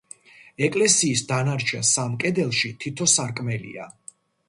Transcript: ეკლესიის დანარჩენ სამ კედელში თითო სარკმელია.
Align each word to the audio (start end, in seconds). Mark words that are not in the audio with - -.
ეკლესიის 0.67 1.21
დანარჩენ 1.33 1.87
სამ 1.91 2.17
კედელში 2.25 2.75
თითო 2.83 3.11
სარკმელია. 3.17 3.91